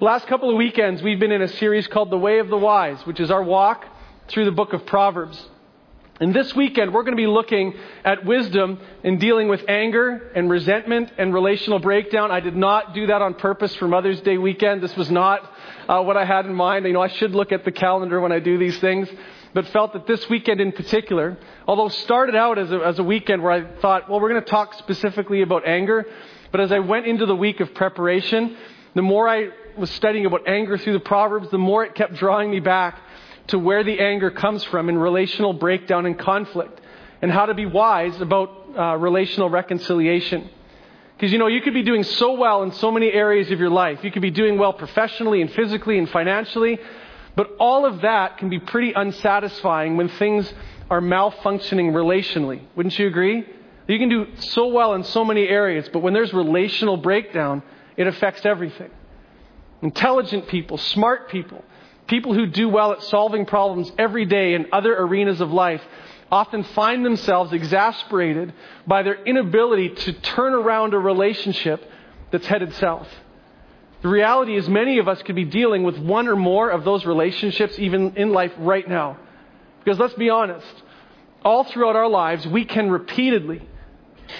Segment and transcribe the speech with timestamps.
[0.00, 2.56] The last couple of weekends, we've been in a series called The Way of the
[2.56, 3.84] Wise, which is our walk
[4.28, 5.38] through the book of Proverbs.
[6.18, 10.48] And this weekend, we're going to be looking at wisdom in dealing with anger and
[10.48, 12.30] resentment and relational breakdown.
[12.30, 14.82] I did not do that on purpose for Mother's Day weekend.
[14.82, 15.42] This was not
[15.86, 16.86] uh, what I had in mind.
[16.86, 19.06] You know, I should look at the calendar when I do these things,
[19.52, 21.36] but felt that this weekend in particular,
[21.68, 24.50] although started out as a, as a weekend where I thought, well, we're going to
[24.50, 26.06] talk specifically about anger,
[26.52, 28.56] but as I went into the week of preparation,
[28.94, 32.50] the more I was studying about anger through the Proverbs, the more it kept drawing
[32.50, 33.00] me back
[33.48, 36.80] to where the anger comes from in relational breakdown and conflict,
[37.22, 40.48] and how to be wise about uh, relational reconciliation.
[41.16, 43.68] Because, you know, you could be doing so well in so many areas of your
[43.68, 44.04] life.
[44.04, 46.78] You could be doing well professionally and physically and financially,
[47.36, 50.52] but all of that can be pretty unsatisfying when things
[50.88, 52.62] are malfunctioning relationally.
[52.74, 53.46] Wouldn't you agree?
[53.86, 57.62] You can do so well in so many areas, but when there's relational breakdown,
[57.96, 58.90] it affects everything.
[59.82, 61.64] Intelligent people, smart people,
[62.06, 65.82] people who do well at solving problems every day in other arenas of life
[66.30, 68.52] often find themselves exasperated
[68.86, 71.82] by their inability to turn around a relationship
[72.30, 73.08] that's headed south.
[74.02, 77.04] The reality is, many of us could be dealing with one or more of those
[77.04, 79.18] relationships even in life right now.
[79.84, 80.66] Because let's be honest,
[81.44, 83.62] all throughout our lives, we can repeatedly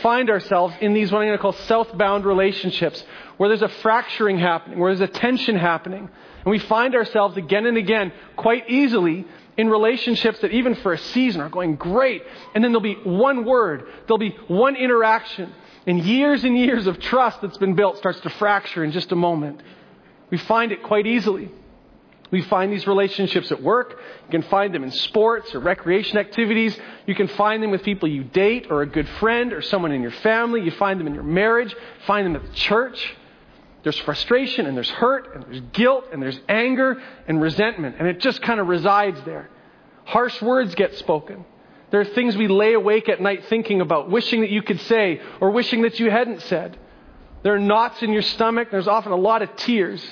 [0.03, 3.05] find ourselves in these what I'm going to call southbound relationships
[3.41, 6.11] where there's a fracturing happening, where there's a tension happening.
[6.45, 9.25] And we find ourselves again and again quite easily
[9.57, 12.23] in relationships that even for a season are going great.
[12.55, 15.55] And then there'll be one word, there'll be one interaction.
[15.87, 19.17] And years and years of trust that's been built starts to fracture in just a
[19.17, 19.63] moment.
[20.29, 21.51] We find it quite easily.
[22.31, 23.99] We find these relationships at work.
[24.27, 26.79] You can find them in sports or recreation activities.
[27.07, 30.03] You can find them with people you date or a good friend or someone in
[30.03, 30.61] your family.
[30.61, 31.75] You find them in your marriage.
[32.07, 33.17] Find them at the church.
[33.83, 37.97] There's frustration and there's hurt and there's guilt and there's anger and resentment.
[37.98, 39.48] And it just kind of resides there.
[40.05, 41.45] Harsh words get spoken.
[41.91, 45.21] There are things we lay awake at night thinking about, wishing that you could say
[45.41, 46.78] or wishing that you hadn't said.
[47.43, 48.69] There are knots in your stomach.
[48.71, 50.05] There's often a lot of tears.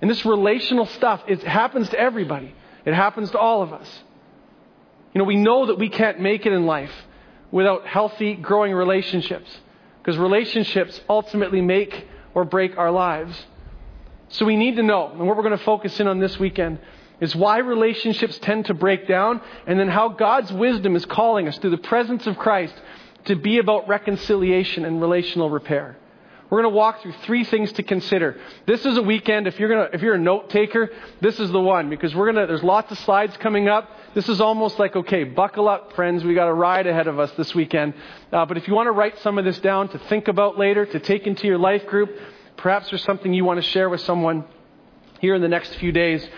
[0.00, 2.54] And this relational stuff, it happens to everybody.
[2.84, 3.88] It happens to all of us.
[5.12, 6.92] You know, we know that we can't make it in life
[7.50, 9.50] without healthy, growing relationships.
[9.98, 13.46] Because relationships ultimately make or break our lives.
[14.28, 16.78] So we need to know, and what we're going to focus in on this weekend
[17.20, 21.58] is why relationships tend to break down, and then how God's wisdom is calling us
[21.58, 22.74] through the presence of Christ
[23.26, 25.96] to be about reconciliation and relational repair.
[26.50, 28.36] We're going to walk through three things to consider.
[28.66, 29.46] This is a weekend.
[29.46, 30.90] If you're going to, if you're a note taker,
[31.20, 32.46] this is the one because we're going to.
[32.48, 33.88] There's lots of slides coming up.
[34.14, 36.24] This is almost like okay, buckle up, friends.
[36.24, 37.94] We got a ride ahead of us this weekend.
[38.32, 40.84] Uh, but if you want to write some of this down to think about later,
[40.84, 42.10] to take into your life group,
[42.56, 44.44] perhaps there's something you want to share with someone
[45.20, 46.28] here in the next few days.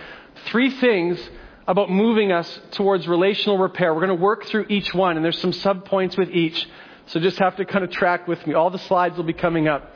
[0.46, 1.18] Three things
[1.66, 3.94] about moving us towards relational repair.
[3.94, 6.68] We're going to work through each one, and there's some sub points with each.
[7.06, 8.54] So just have to kind of track with me.
[8.54, 9.94] All the slides will be coming up.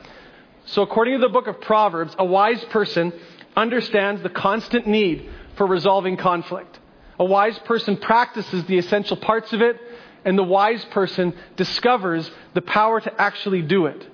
[0.67, 3.13] So, according to the book of Proverbs, a wise person
[3.55, 6.77] understands the constant need for resolving conflict.
[7.19, 9.79] A wise person practices the essential parts of it,
[10.25, 14.05] and the wise person discovers the power to actually do it.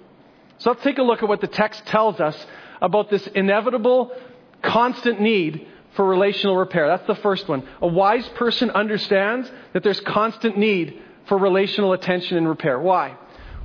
[0.59, 2.37] So, let's take a look at what the text tells us
[2.79, 4.11] about this inevitable,
[4.61, 6.87] constant need for relational repair.
[6.87, 7.67] That's the first one.
[7.81, 12.79] A wise person understands that there's constant need for relational attention and repair.
[12.79, 13.17] Why?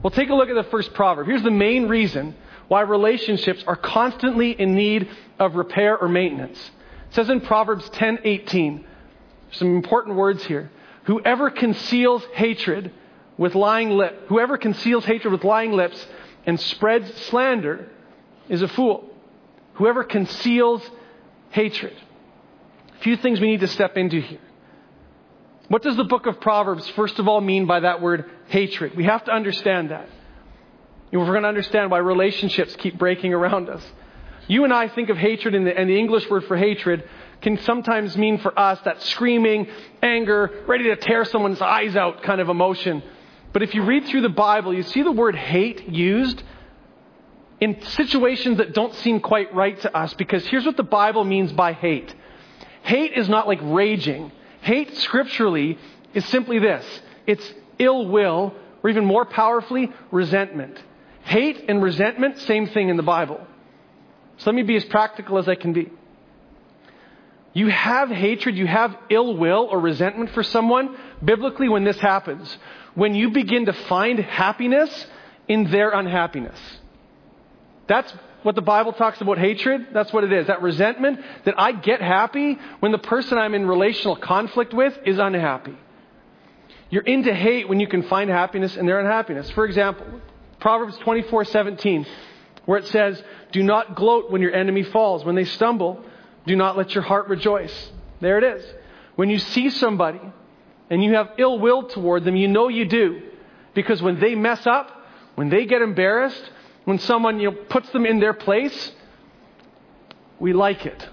[0.02, 1.26] Well, take a look at the first proverb.
[1.26, 2.34] Here's the main reason
[2.68, 5.08] why relationships are constantly in need
[5.38, 6.58] of repair or maintenance.
[7.08, 8.84] It says in Proverbs 10:18,
[9.52, 10.70] some important words here.
[11.04, 12.92] Whoever conceals hatred
[13.38, 16.06] with lying lip, whoever conceals hatred with lying lips
[16.44, 17.88] and spreads slander
[18.48, 19.08] is a fool.
[19.74, 20.88] Whoever conceals
[21.50, 21.94] hatred.
[22.96, 24.40] A few things we need to step into here.
[25.68, 28.96] What does the book of Proverbs, first of all, mean by that word hatred?
[28.96, 30.08] We have to understand that.
[31.10, 33.82] We're going to understand why relationships keep breaking around us.
[34.46, 37.04] You and I think of hatred, and the, and the English word for hatred
[37.40, 39.68] can sometimes mean for us that screaming,
[40.02, 43.02] anger, ready to tear someone's eyes out kind of emotion.
[43.52, 46.42] But if you read through the Bible, you see the word hate used
[47.60, 51.52] in situations that don't seem quite right to us because here's what the Bible means
[51.52, 52.14] by hate
[52.82, 54.32] hate is not like raging,
[54.62, 55.78] hate scripturally
[56.14, 56.84] is simply this
[57.26, 60.82] it's ill will, or even more powerfully, resentment.
[61.28, 63.38] Hate and resentment, same thing in the Bible.
[64.38, 65.90] So let me be as practical as I can be.
[67.52, 72.56] You have hatred, you have ill will or resentment for someone, biblically, when this happens.
[72.94, 75.06] When you begin to find happiness
[75.48, 76.58] in their unhappiness.
[77.88, 78.10] That's
[78.42, 79.88] what the Bible talks about hatred?
[79.92, 80.46] That's what it is.
[80.46, 85.18] That resentment that I get happy when the person I'm in relational conflict with is
[85.18, 85.76] unhappy.
[86.88, 89.50] You're into hate when you can find happiness in their unhappiness.
[89.50, 90.06] For example,
[90.60, 92.06] Proverbs 24:17,
[92.64, 93.22] where it says,
[93.52, 96.04] "Do not gloat when your enemy falls; when they stumble,
[96.46, 98.74] do not let your heart rejoice." There it is.
[99.16, 100.20] When you see somebody
[100.90, 103.22] and you have ill will toward them, you know you do,
[103.74, 104.90] because when they mess up,
[105.34, 106.50] when they get embarrassed,
[106.84, 108.92] when someone you know, puts them in their place,
[110.38, 111.02] we like it.
[111.02, 111.08] it.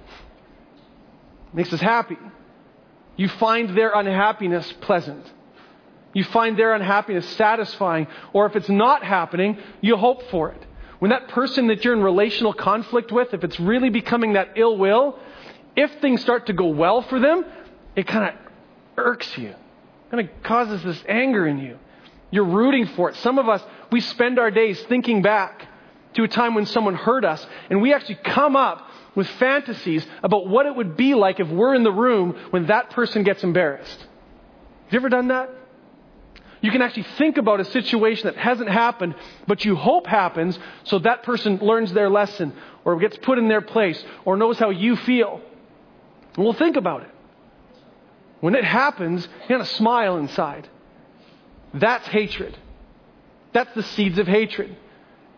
[1.54, 2.18] Makes us happy.
[3.18, 5.26] You find their unhappiness pleasant.
[6.16, 8.08] You find their unhappiness satisfying.
[8.34, 10.66] Or if it's not happening, you hope for it.
[11.00, 14.78] When that person that you're in relational conflict with, if it's really becoming that ill
[14.78, 15.20] will,
[15.76, 17.44] if things start to go well for them,
[17.98, 18.36] it kind of
[18.98, 19.54] irks you.
[20.10, 21.78] Kind of causes this anger in you.
[22.32, 23.18] You're rooting for it.
[23.18, 25.68] Some of us, we spend our days thinking back
[26.14, 30.48] to a time when someone hurt us, and we actually come up with fantasies about
[30.48, 34.00] what it would be like if we're in the room when that person gets embarrassed.
[34.00, 35.50] Have you ever done that?
[36.66, 39.14] You can actually think about a situation that hasn't happened,
[39.46, 42.54] but you hope happens so that person learns their lesson
[42.84, 45.42] or gets put in their place or knows how you feel.
[46.36, 47.12] And we'll think about it.
[48.40, 50.68] When it happens, you kind a smile inside.
[51.76, 52.58] That's hatred.
[53.54, 54.76] That's the seeds of hatred.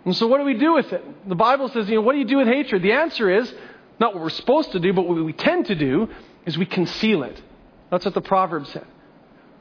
[0.06, 1.28] And so, what do we do with it?
[1.28, 2.84] The Bible says, you know, what do you do with hatred?
[2.84, 3.54] The answer is
[4.00, 6.08] not what we're supposed to do, but what we tend to do
[6.46, 7.42] is we conceal it.
[7.92, 8.88] That's what the proverb said.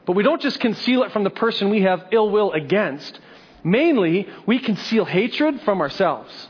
[0.07, 3.19] But we don't just conceal it from the person we have ill will against.
[3.63, 6.47] Mainly, we conceal hatred from ourselves.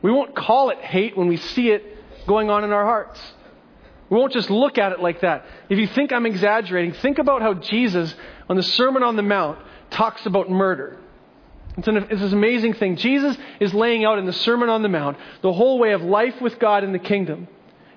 [0.00, 1.84] We won't call it hate when we see it
[2.26, 3.20] going on in our hearts.
[4.08, 5.44] We won't just look at it like that.
[5.68, 8.14] If you think I'm exaggerating, think about how Jesus,
[8.48, 9.58] on the Sermon on the Mount,
[9.90, 10.96] talks about murder.
[11.76, 12.96] It's, an, it's this amazing thing.
[12.96, 16.40] Jesus is laying out in the Sermon on the Mount the whole way of life
[16.40, 17.48] with God in the kingdom.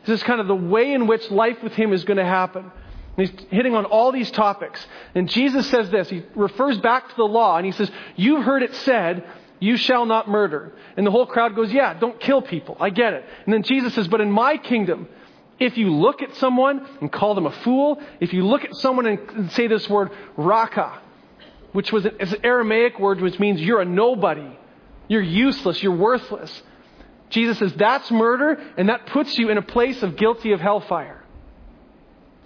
[0.06, 2.72] This is kind of the way in which life with Him is going to happen.
[3.18, 4.86] And he's hitting on all these topics.
[5.16, 6.10] And Jesus says this.
[6.10, 9.26] He refers back to the law and he says, You've heard it said,
[9.62, 10.74] you shall not murder.
[10.98, 12.76] And the whole crowd goes, Yeah, don't kill people.
[12.80, 13.24] I get it.
[13.46, 15.08] And then Jesus says, But in my kingdom,
[15.60, 19.06] if you look at someone and call them a fool, if you look at someone
[19.06, 21.00] and say this word, raka,
[21.74, 24.58] which was an, an Aramaic word which means you're a nobody,
[25.08, 26.64] you're useless, you're worthless.
[27.30, 31.21] Jesus says that's murder, and that puts you in a place of guilty of hellfire.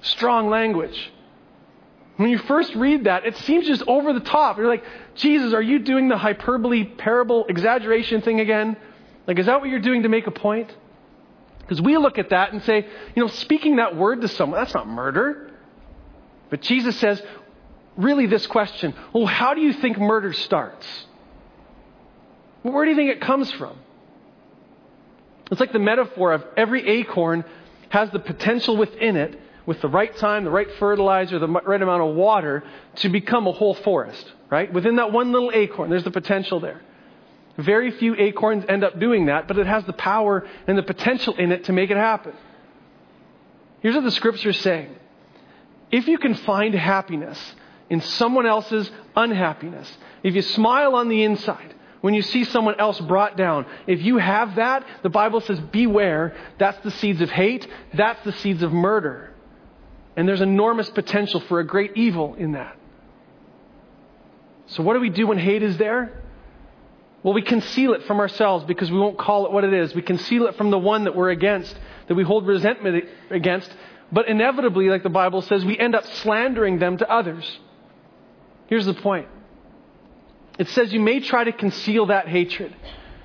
[0.05, 1.11] Strong language.
[2.17, 4.57] When you first read that, it seems just over the top.
[4.57, 4.83] You're like,
[5.15, 8.77] Jesus, are you doing the hyperbole, parable, exaggeration thing again?
[9.27, 10.73] Like, is that what you're doing to make a point?
[11.59, 14.75] Because we look at that and say, you know, speaking that word to someone, that's
[14.75, 15.51] not murder.
[16.51, 17.21] But Jesus says,
[17.97, 20.85] really, this question well, how do you think murder starts?
[22.61, 23.75] Where do you think it comes from?
[25.51, 27.43] It's like the metaphor of every acorn
[27.89, 32.03] has the potential within it with the right time, the right fertilizer, the right amount
[32.03, 32.63] of water
[32.97, 34.71] to become a whole forest, right?
[34.71, 36.81] Within that one little acorn, there's the potential there.
[37.57, 41.35] Very few acorns end up doing that, but it has the power and the potential
[41.35, 42.33] in it to make it happen.
[43.79, 44.93] Here's what the scripture's saying.
[45.91, 47.39] If you can find happiness
[47.89, 49.89] in someone else's unhappiness,
[50.23, 54.17] if you smile on the inside, when you see someone else brought down, if you
[54.17, 56.35] have that, the Bible says, beware.
[56.59, 57.67] That's the seeds of hate.
[57.93, 59.31] That's the seeds of murder.
[60.15, 62.77] And there's enormous potential for a great evil in that.
[64.67, 66.23] So, what do we do when hate is there?
[67.21, 69.95] Well, we conceal it from ourselves because we won't call it what it is.
[69.95, 71.75] We conceal it from the one that we're against,
[72.07, 73.75] that we hold resentment against.
[74.11, 77.59] But inevitably, like the Bible says, we end up slandering them to others.
[78.67, 79.27] Here's the point
[80.57, 82.75] it says you may try to conceal that hatred.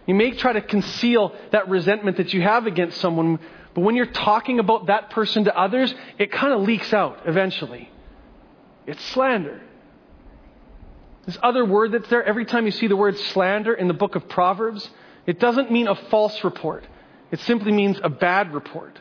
[0.06, 3.38] You may try to conceal that resentment that you have against someone
[3.74, 7.90] but when you're talking about that person to others, it kind of leaks out eventually.
[8.86, 9.60] It's slander.
[11.26, 14.16] This other word that's there, every time you see the word slander in the book
[14.16, 14.88] of Proverbs,
[15.26, 16.84] it doesn't mean a false report.
[17.30, 18.98] It simply means a bad report.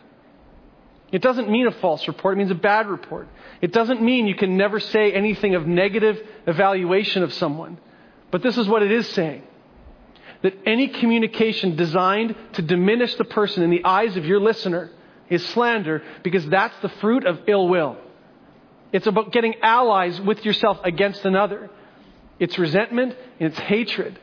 [1.11, 3.27] It doesn't mean a false report, it means a bad report.
[3.61, 7.79] It doesn't mean you can never say anything of negative evaluation of someone.
[8.29, 9.43] But this is what it is saying
[10.41, 14.89] that any communication designed to diminish the person in the eyes of your listener
[15.29, 17.97] is slander because that's the fruit of ill will.
[18.91, 21.69] It's about getting allies with yourself against another.
[22.39, 24.17] It's resentment and it's hatred.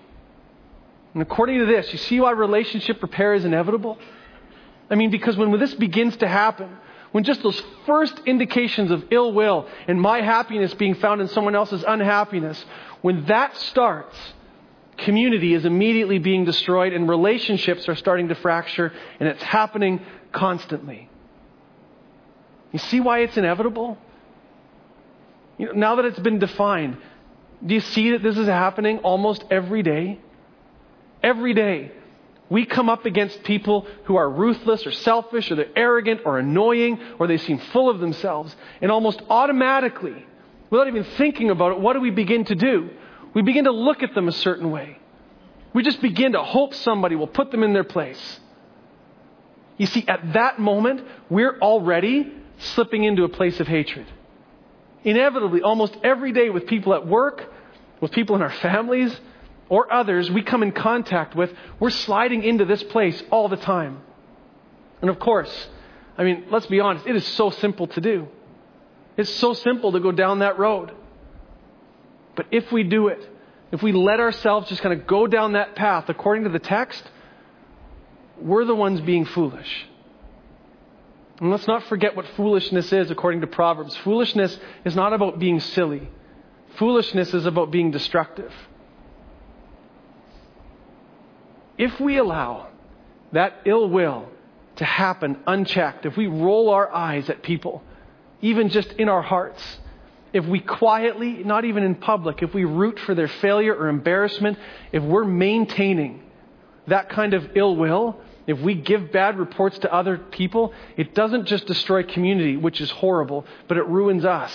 [1.12, 3.99] And according to this, you see why relationship repair is inevitable?
[4.90, 6.76] I mean, because when this begins to happen,
[7.12, 11.54] when just those first indications of ill will and my happiness being found in someone
[11.54, 12.62] else's unhappiness,
[13.02, 14.16] when that starts,
[14.98, 20.00] community is immediately being destroyed and relationships are starting to fracture, and it's happening
[20.32, 21.08] constantly.
[22.72, 23.98] You see why it's inevitable?
[25.58, 26.98] You know, now that it's been defined,
[27.64, 30.20] do you see that this is happening almost every day?
[31.22, 31.92] Every day.
[32.48, 37.00] We come up against people who are ruthless or selfish or they're arrogant or annoying
[37.18, 38.54] or they seem full of themselves.
[38.80, 40.24] And almost automatically,
[40.70, 42.90] without even thinking about it, what do we begin to do?
[43.37, 44.97] We begin to look at them a certain way.
[45.75, 48.40] We just begin to hope somebody will put them in their place.
[49.76, 54.07] You see, at that moment, we're already slipping into a place of hatred.
[55.05, 57.52] Inevitably, almost every day with people at work,
[58.00, 59.14] with people in our families,
[59.69, 64.00] or others we come in contact with, we're sliding into this place all the time.
[65.02, 65.69] And of course,
[66.16, 68.28] I mean, let's be honest, it is so simple to do.
[69.19, 70.93] It's so simple to go down that road.
[72.37, 73.28] But if we do it,
[73.73, 77.02] if we let ourselves just kind of go down that path according to the text,
[78.40, 79.87] we're the ones being foolish.
[81.40, 83.97] And let's not forget what foolishness is according to Proverbs.
[83.99, 86.09] Foolishness is not about being silly,
[86.76, 88.52] foolishness is about being destructive.
[91.78, 92.69] If we allow
[93.33, 94.28] that ill will
[94.76, 97.83] to happen unchecked, if we roll our eyes at people,
[98.40, 99.78] even just in our hearts,
[100.33, 104.59] if we quietly, not even in public, if we root for their failure or embarrassment,
[104.92, 106.23] if we're maintaining
[106.87, 111.47] that kind of ill will, if we give bad reports to other people, it doesn't
[111.47, 114.52] just destroy community, which is horrible, but it ruins us.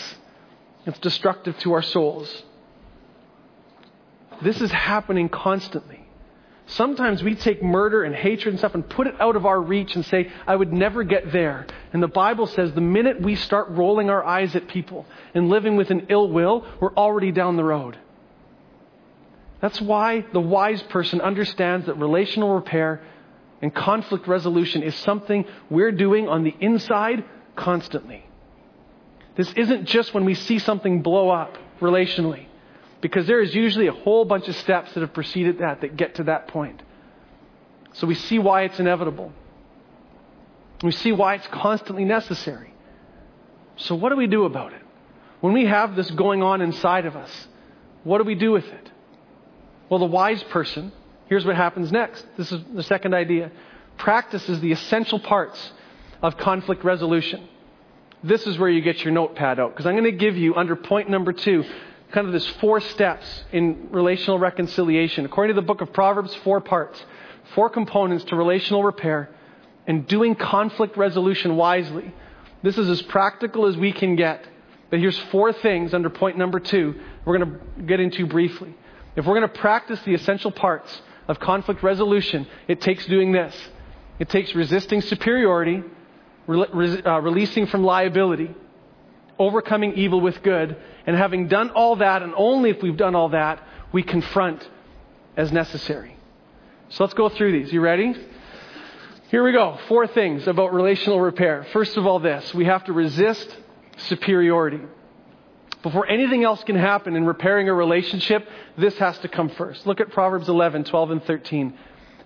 [0.85, 2.43] It's destructive to our souls.
[4.41, 6.00] This is happening constantly.
[6.71, 9.95] Sometimes we take murder and hatred and stuff and put it out of our reach
[9.95, 11.67] and say, I would never get there.
[11.91, 15.75] And the Bible says the minute we start rolling our eyes at people and living
[15.75, 17.97] with an ill will, we're already down the road.
[19.59, 23.01] That's why the wise person understands that relational repair
[23.61, 27.25] and conflict resolution is something we're doing on the inside
[27.57, 28.25] constantly.
[29.35, 32.45] This isn't just when we see something blow up relationally.
[33.01, 36.15] Because there is usually a whole bunch of steps that have preceded that that get
[36.15, 36.81] to that point.
[37.93, 39.33] So we see why it's inevitable.
[40.83, 42.73] We see why it's constantly necessary.
[43.77, 44.81] So, what do we do about it?
[45.39, 47.47] When we have this going on inside of us,
[48.03, 48.91] what do we do with it?
[49.89, 50.91] Well, the wise person,
[51.27, 52.25] here's what happens next.
[52.37, 53.51] This is the second idea
[53.97, 55.71] practices the essential parts
[56.21, 57.47] of conflict resolution.
[58.23, 60.75] This is where you get your notepad out, because I'm going to give you, under
[60.75, 61.63] point number two,
[62.11, 65.25] kind of this four steps in relational reconciliation.
[65.25, 67.03] According to the book of Proverbs, four parts,
[67.55, 69.29] four components to relational repair
[69.87, 72.13] and doing conflict resolution wisely.
[72.63, 74.47] This is as practical as we can get.
[74.89, 78.75] But here's four things under point number two we're going to get into briefly.
[79.15, 83.55] If we're going to practice the essential parts of conflict resolution, it takes doing this
[84.21, 85.83] it takes resisting superiority,
[86.45, 88.53] re- uh, releasing from liability,
[89.41, 93.29] overcoming evil with good, and having done all that, and only if we've done all
[93.29, 94.67] that, we confront
[95.35, 96.15] as necessary.
[96.89, 97.73] So let's go through these.
[97.73, 98.13] You ready?
[99.29, 99.79] Here we go.
[99.87, 101.65] Four things about relational repair.
[101.71, 103.57] First of all, this we have to resist
[103.97, 104.81] superiority.
[105.83, 109.87] Before anything else can happen in repairing a relationship, this has to come first.
[109.87, 111.73] Look at Proverbs 11, 12, and 13.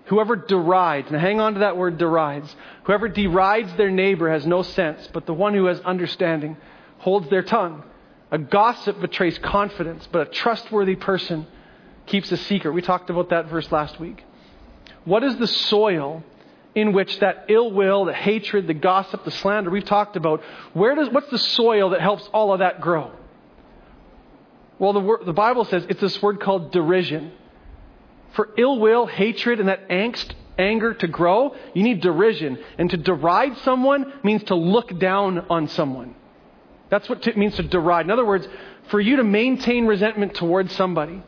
[0.06, 2.54] Whoever derides, and hang on to that word derides,
[2.84, 6.56] whoever derides their neighbor has no sense, but the one who has understanding
[6.98, 7.82] holds their tongue.
[8.30, 11.46] A gossip betrays confidence, but a trustworthy person
[12.06, 12.72] keeps a secret.
[12.72, 14.24] We talked about that verse last week.
[15.04, 16.24] What is the soil
[16.74, 20.42] in which that ill will, the hatred, the gossip, the slander we've talked about,
[20.74, 23.12] where does, what's the soil that helps all of that grow?
[24.78, 27.32] Well, the, the Bible says it's this word called derision.
[28.34, 32.58] For ill will, hatred, and that angst, anger to grow, you need derision.
[32.76, 36.14] And to deride someone means to look down on someone.
[36.88, 38.06] That's what it means to deride.
[38.06, 38.46] In other words,
[38.88, 41.22] for you to maintain resentment towards somebody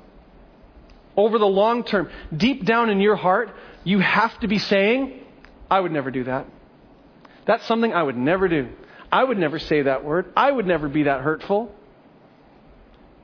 [1.17, 3.51] over the long term, deep down in your heart,
[3.85, 5.21] you have to be saying,
[5.71, 6.47] I would never do that.
[7.47, 8.69] That's something I would never do.
[9.11, 10.33] I would never say that word.
[10.37, 11.75] I would never be that hurtful.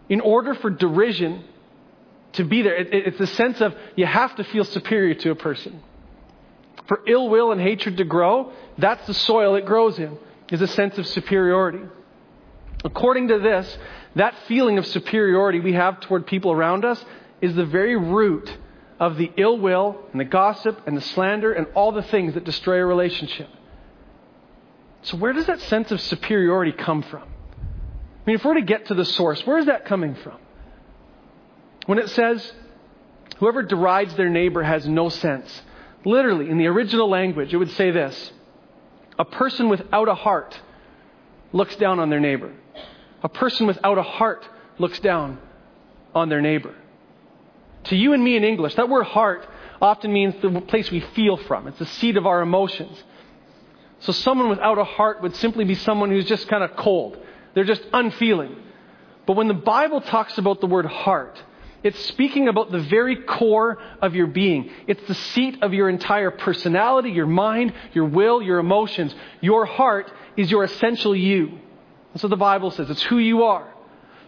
[0.08, 1.44] In order for derision
[2.32, 5.80] to be there, it's a sense of you have to feel superior to a person.
[6.86, 10.18] For ill will and hatred to grow, that's the soil it grows in,
[10.50, 11.80] is a sense of superiority.
[12.84, 13.78] According to this,
[14.14, 17.02] that feeling of superiority we have toward people around us
[17.40, 18.58] is the very root
[19.00, 22.44] of the ill will and the gossip and the slander and all the things that
[22.44, 23.48] destroy a relationship.
[25.02, 27.22] So, where does that sense of superiority come from?
[27.22, 30.38] I mean, if we're to get to the source, where is that coming from?
[31.86, 32.52] When it says,
[33.38, 35.62] Whoever derides their neighbor has no sense.
[36.04, 38.32] Literally, in the original language, it would say this
[39.18, 40.58] A person without a heart
[41.52, 42.52] looks down on their neighbor.
[43.24, 44.46] A person without a heart
[44.78, 45.38] looks down
[46.14, 46.74] on their neighbor.
[47.84, 49.46] To you and me in English, that word heart
[49.80, 51.66] often means the place we feel from.
[51.66, 53.02] It's the seat of our emotions.
[54.00, 57.18] So someone without a heart would simply be someone who's just kind of cold.
[57.54, 58.56] They're just unfeeling.
[59.26, 61.42] But when the Bible talks about the word heart,
[61.82, 64.70] it's speaking about the very core of your being.
[64.86, 69.14] It's the seat of your entire personality, your mind, your will, your emotions.
[69.40, 71.58] Your heart is your essential you.
[72.14, 72.88] That's what the Bible says.
[72.88, 73.68] It's who you are.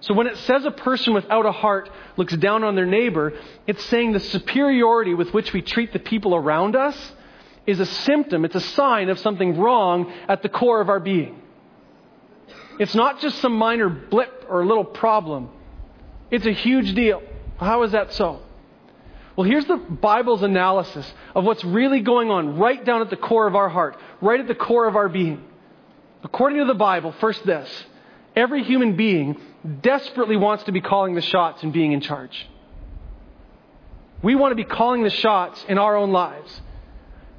[0.01, 3.33] So when it says a person without a heart looks down on their neighbor,
[3.67, 7.13] it's saying the superiority with which we treat the people around us
[7.65, 11.41] is a symptom, it's a sign of something wrong at the core of our being.
[12.79, 15.49] It's not just some minor blip or little problem.
[16.31, 17.23] It's a huge deal.
[17.57, 18.43] How is that so?
[19.35, 23.47] Well, here's the Bible's analysis of what's really going on right down at the core
[23.47, 25.46] of our heart, right at the core of our being.
[26.23, 27.69] According to the Bible, first this
[28.35, 29.41] every human being
[29.81, 32.47] desperately wants to be calling the shots and being in charge.
[34.23, 36.61] We want to be calling the shots in our own lives.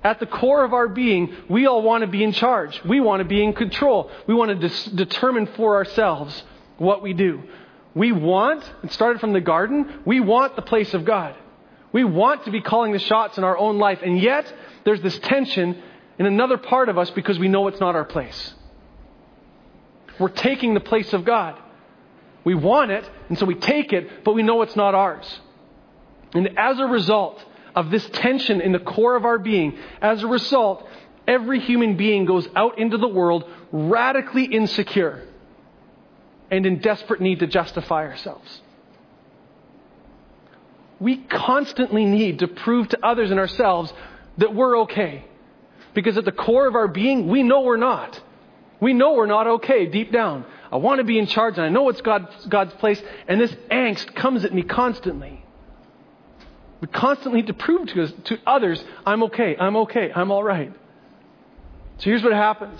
[0.04, 2.82] At the core of our being, we all want to be in charge.
[2.84, 4.12] We want to be in control.
[4.28, 6.44] We want to dis- determine for ourselves
[6.78, 7.44] what we do.
[7.96, 11.36] We want, it started from the garden, we want the place of God.
[11.92, 14.00] We want to be calling the shots in our own life.
[14.04, 14.52] And yet,
[14.86, 15.82] there's this tension
[16.20, 18.54] in another part of us because we know it's not our place.
[20.20, 21.56] We're taking the place of God.
[22.44, 25.40] We want it, and so we take it, but we know it's not ours.
[26.34, 27.44] And as a result
[27.76, 30.88] of this tension in the core of our being, as a result,
[31.28, 35.24] every human being goes out into the world radically insecure
[36.50, 38.62] and in desperate need to justify ourselves.
[41.00, 43.94] We constantly need to prove to others and ourselves
[44.38, 45.26] that we're okay.
[45.94, 48.20] Because at the core of our being, we know we're not.
[48.80, 50.46] We know we're not okay deep down.
[50.72, 53.52] I want to be in charge and I know it's God's, God's place, and this
[53.72, 55.44] angst comes at me constantly.
[56.80, 60.44] We constantly need to prove to, us, to others, I'm okay, I'm okay, I'm all
[60.44, 60.72] right.
[61.98, 62.80] So here's what happens.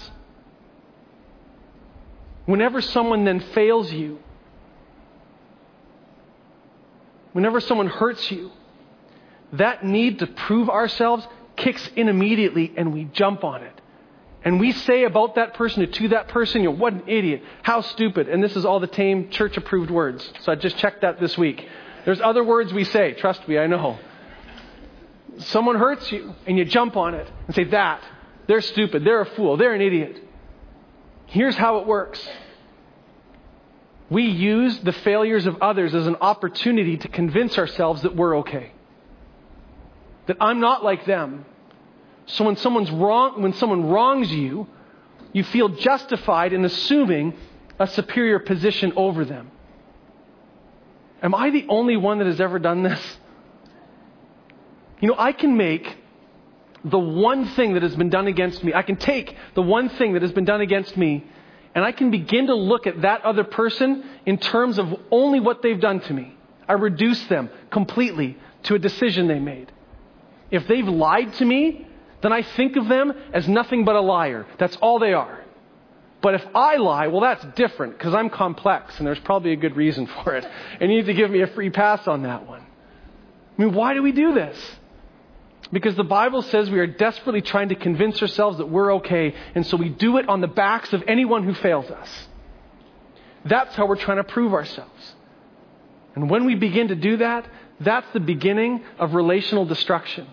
[2.46, 4.20] Whenever someone then fails you,
[7.34, 8.52] whenever someone hurts you,
[9.54, 13.82] that need to prove ourselves kicks in immediately and we jump on it.
[14.48, 17.82] And we say about that person to that person, you know, what an idiot, how
[17.82, 18.30] stupid.
[18.30, 20.32] And this is all the tame church approved words.
[20.40, 21.68] So I just checked that this week.
[22.06, 24.00] There's other words we say, trust me, I know.
[25.40, 28.02] Someone hurts you and you jump on it and say, that,
[28.48, 30.18] they're stupid, they're a fool, they're an idiot.
[31.26, 32.26] Here's how it works.
[34.10, 38.72] We use the failures of others as an opportunity to convince ourselves that we're okay.
[40.28, 41.44] That I'm not like them.
[42.28, 44.68] So when someone's wrong, when someone wrongs you,
[45.34, 47.34] you feel justified in assuming
[47.80, 49.52] a superior position over them.
[51.22, 53.18] Am I the only one that has ever done this?
[55.00, 55.98] You know, I can make
[56.84, 60.14] the one thing that has been done against me, I can take the one thing
[60.14, 61.26] that has been done against me,
[61.76, 65.62] and I can begin to look at that other person in terms of only what
[65.62, 66.36] they've done to me.
[66.68, 69.72] I reduce them completely to a decision they made.
[70.50, 71.87] If they've lied to me,
[72.28, 74.46] then I think of them as nothing but a liar.
[74.60, 75.46] That's all they are.
[76.22, 79.78] But if I lie, well, that's different because I'm complex and there's probably a good
[79.78, 80.46] reason for it.
[80.82, 82.60] And you need to give me a free pass on that one.
[82.60, 84.58] I mean, why do we do this?
[85.72, 89.66] Because the Bible says we are desperately trying to convince ourselves that we're okay, and
[89.66, 92.10] so we do it on the backs of anyone who fails us.
[93.46, 95.16] That's how we're trying to prove ourselves.
[96.16, 97.48] And when we begin to do that,
[97.80, 100.28] that's the beginning of relational destruction.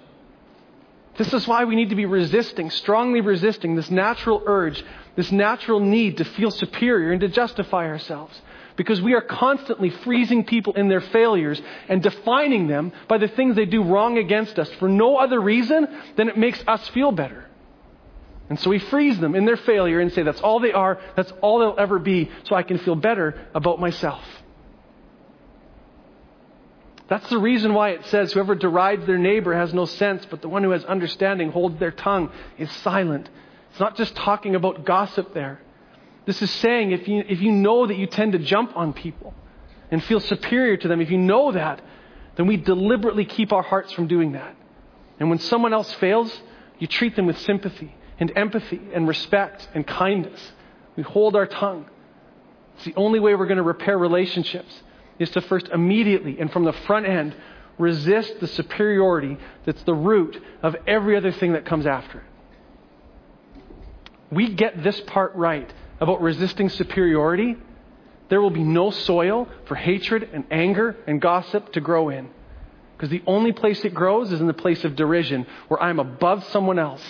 [1.17, 5.79] This is why we need to be resisting, strongly resisting this natural urge, this natural
[5.81, 8.41] need to feel superior and to justify ourselves.
[8.77, 13.55] Because we are constantly freezing people in their failures and defining them by the things
[13.55, 17.47] they do wrong against us for no other reason than it makes us feel better.
[18.51, 21.33] And so we freeze them in their failure and say, that's all they are, that's
[21.41, 24.25] all they'll ever be, so I can feel better about myself.
[27.15, 30.49] That's the reason why it says, Whoever derides their neighbor has no sense, but the
[30.49, 33.29] one who has understanding holds their tongue is silent.
[33.71, 35.61] It's not just talking about gossip there.
[36.27, 39.33] This is saying if you, if you know that you tend to jump on people
[39.93, 41.81] and feel superior to them, if you know that,
[42.35, 44.57] then we deliberately keep our hearts from doing that.
[45.21, 46.37] And when someone else fails,
[46.81, 50.41] you treat them with sympathy and empathy and respect and kindness.
[50.97, 51.87] We hold our tongue.
[52.75, 54.83] It's the only way we're going to repair relationships
[55.19, 57.35] is to first immediately and from the front end
[57.79, 62.25] resist the superiority that's the root of every other thing that comes after it.
[64.31, 67.57] We get this part right about resisting superiority,
[68.29, 72.31] there will be no soil for hatred and anger and gossip to grow in.
[72.97, 76.45] Because the only place it grows is in the place of derision, where I'm above
[76.45, 77.03] someone else.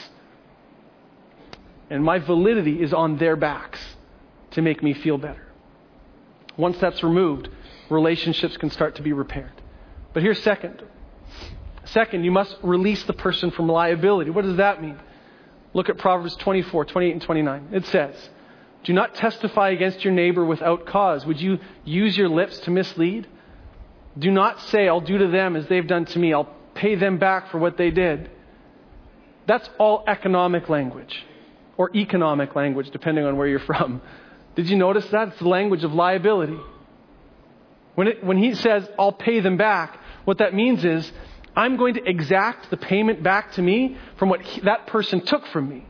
[1.91, 3.81] And my validity is on their backs
[4.53, 5.47] to make me feel better.
[6.57, 7.49] Once that's removed,
[7.91, 9.53] relationships can start to be repaired.
[10.13, 10.83] But here's second.
[11.87, 14.31] Second, you must release the person from liability.
[14.31, 14.99] What does that mean?
[15.75, 17.69] Look at Proverbs 24, 28, and 29.
[17.73, 18.15] It says,
[18.85, 21.27] Do not testify against your neighbor without cause.
[21.27, 23.27] Would you use your lips to mislead?
[24.19, 26.33] Do not say, I'll do to them as they've done to me.
[26.33, 28.31] I'll pay them back for what they did.
[29.47, 31.25] That's all economic language,
[31.77, 34.01] or economic language, depending on where you're from.
[34.55, 35.29] Did you notice that?
[35.29, 36.59] It's the language of liability.
[37.95, 41.11] When, it, when he says, I'll pay them back, what that means is,
[41.57, 45.47] I'm going to exact the payment back to me from what he, that person took
[45.49, 45.87] from me.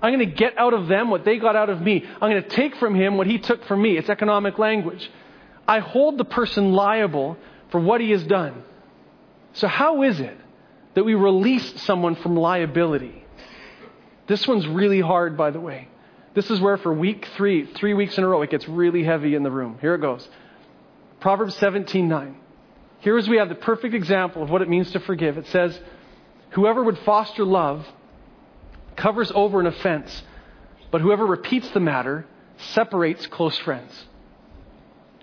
[0.00, 2.04] I'm going to get out of them what they got out of me.
[2.04, 3.96] I'm going to take from him what he took from me.
[3.96, 5.10] It's economic language.
[5.66, 7.36] I hold the person liable
[7.70, 8.62] for what he has done.
[9.54, 10.36] So, how is it
[10.94, 13.24] that we release someone from liability?
[14.28, 15.88] This one's really hard, by the way.
[16.34, 19.34] This is where, for week three, three weeks in a row, it gets really heavy
[19.34, 19.78] in the room.
[19.80, 20.28] Here it goes
[21.20, 22.36] Proverbs 17 9.
[23.00, 25.38] Here's we have the perfect example of what it means to forgive.
[25.38, 25.78] It says,
[26.50, 27.86] Whoever would foster love
[28.96, 30.22] covers over an offense,
[30.90, 32.26] but whoever repeats the matter
[32.58, 33.92] separates close friends.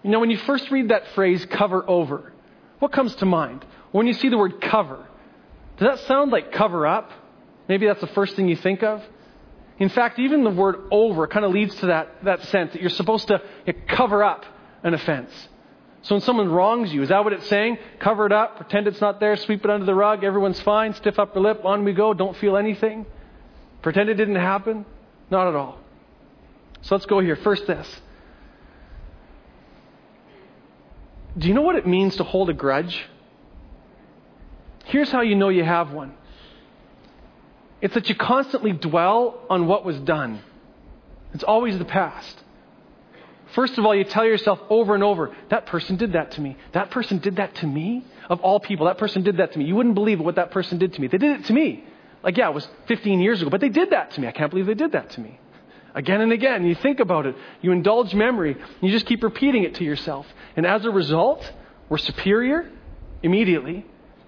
[0.03, 2.33] You know, when you first read that phrase, cover over,
[2.79, 3.65] what comes to mind?
[3.91, 5.07] When you see the word cover,
[5.77, 7.11] does that sound like cover up?
[7.67, 9.01] Maybe that's the first thing you think of.
[9.79, 12.89] In fact, even the word over kind of leads to that, that sense that you're
[12.91, 13.41] supposed to
[13.87, 14.45] cover up
[14.83, 15.31] an offense.
[16.03, 17.77] So when someone wrongs you, is that what it's saying?
[17.99, 21.17] Cover it up, pretend it's not there, sweep it under the rug, everyone's fine, stiff
[21.17, 23.05] upper lip, on we go, don't feel anything?
[23.81, 24.85] Pretend it didn't happen?
[25.31, 25.79] Not at all.
[26.81, 27.37] So let's go here.
[27.37, 27.87] First, this.
[31.37, 33.05] Do you know what it means to hold a grudge?
[34.85, 36.13] Here's how you know you have one
[37.81, 40.41] it's that you constantly dwell on what was done,
[41.33, 42.42] it's always the past.
[43.53, 46.57] First of all, you tell yourself over and over, that person did that to me.
[46.71, 48.05] That person did that to me?
[48.29, 49.65] Of all people, that person did that to me.
[49.65, 51.07] You wouldn't believe what that person did to me.
[51.07, 51.83] They did it to me.
[52.23, 54.27] Like, yeah, it was 15 years ago, but they did that to me.
[54.27, 55.39] I can't believe they did that to me.
[55.93, 59.75] Again and again, you think about it, you indulge memory, you just keep repeating it
[59.75, 60.25] to yourself.
[60.55, 61.51] And as a result,
[61.89, 62.71] we're superior
[63.21, 63.85] immediately,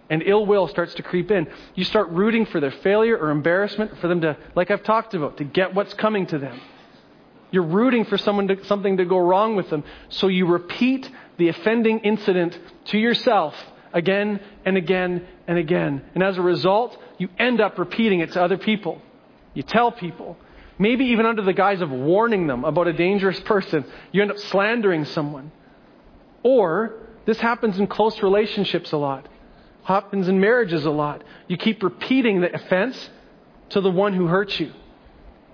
[0.09, 1.47] and ill will starts to creep in.
[1.73, 5.37] You start rooting for their failure or embarrassment, for them to, like I've talked about,
[5.37, 6.59] to get what's coming to them.
[7.55, 9.85] You're rooting for someone to, something to go wrong with them.
[10.09, 13.55] So you repeat the offending incident to yourself
[13.93, 16.03] again and again and again.
[16.13, 19.01] And as a result, you end up repeating it to other people.
[19.53, 20.37] You tell people,
[20.77, 24.37] maybe even under the guise of warning them about a dangerous person, you end up
[24.37, 25.53] slandering someone.
[26.43, 26.93] Or
[27.25, 29.29] this happens in close relationships a lot,
[29.85, 31.23] happens in marriages a lot.
[31.47, 33.09] You keep repeating the offense
[33.69, 34.73] to the one who hurt you,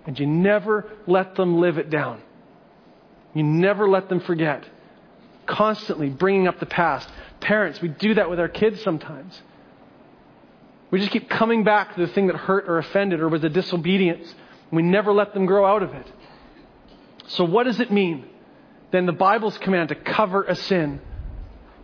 [0.05, 2.21] and you never let them live it down.
[3.33, 4.67] You never let them forget.
[5.45, 7.07] Constantly bringing up the past.
[7.39, 9.39] Parents, we do that with our kids sometimes.
[10.89, 13.49] We just keep coming back to the thing that hurt or offended or was a
[13.49, 14.33] disobedience.
[14.71, 16.07] We never let them grow out of it.
[17.27, 18.25] So, what does it mean?
[18.91, 20.99] Then the Bible's command to cover a sin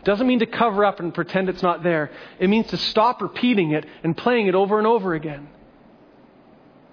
[0.03, 2.12] doesn't mean to cover up and pretend it's not there.
[2.39, 5.49] It means to stop repeating it and playing it over and over again.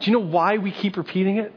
[0.01, 1.53] Do you know why we keep repeating it?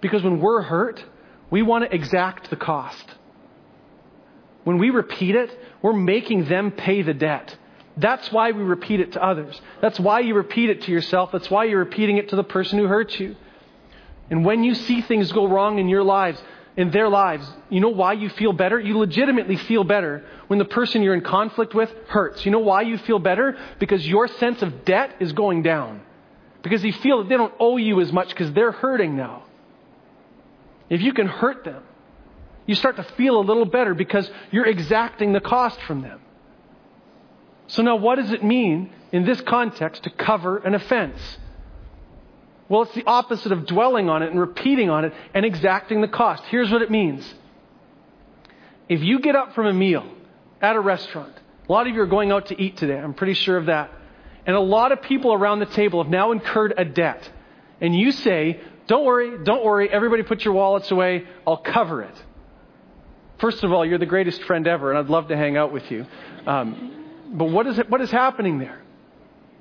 [0.00, 1.04] Because when we're hurt,
[1.50, 3.04] we want to exact the cost.
[4.64, 7.56] When we repeat it, we're making them pay the debt.
[7.96, 9.60] That's why we repeat it to others.
[9.80, 11.32] That's why you repeat it to yourself.
[11.32, 13.36] That's why you're repeating it to the person who hurt you.
[14.28, 16.42] And when you see things go wrong in your lives,
[16.76, 18.78] in their lives, you know why you feel better?
[18.78, 22.44] You legitimately feel better when the person you're in conflict with hurts.
[22.44, 23.56] You know why you feel better?
[23.78, 26.02] Because your sense of debt is going down.
[26.66, 29.44] Because you feel that they don't owe you as much because they're hurting now.
[30.90, 31.80] If you can hurt them,
[32.66, 36.18] you start to feel a little better because you're exacting the cost from them.
[37.68, 41.38] So now, what does it mean in this context to cover an offense?
[42.68, 46.08] Well, it's the opposite of dwelling on it and repeating on it and exacting the
[46.08, 46.42] cost.
[46.46, 47.32] Here's what it means.
[48.88, 50.04] If you get up from a meal
[50.60, 51.32] at a restaurant,
[51.68, 53.92] a lot of you are going out to eat today, I'm pretty sure of that,
[54.46, 57.28] and a lot of people around the table have now incurred a debt,
[57.80, 62.24] and you say, Don't worry, don't worry, everybody put your wallets away, I'll cover it.
[63.38, 65.90] First of all, you're the greatest friend ever, and I'd love to hang out with
[65.90, 66.06] you.
[66.46, 68.80] Um, but what is, it, what is happening there?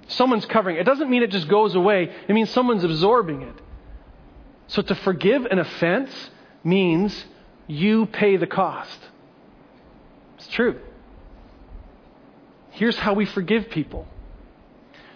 [0.08, 0.78] Someone's covering.
[0.78, 3.56] It doesn't mean it just goes away, it means someone's absorbing it.
[4.67, 6.12] So to forgive an offense
[6.63, 7.26] means
[7.67, 9.00] you pay the cost.
[10.38, 10.80] It's true.
[12.71, 14.08] Here's how we forgive people.